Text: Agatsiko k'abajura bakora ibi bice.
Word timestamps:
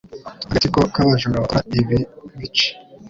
Agatsiko 0.47 0.79
k'abajura 0.93 1.41
bakora 1.43 1.61
ibi 1.81 1.99
bice. 2.39 2.67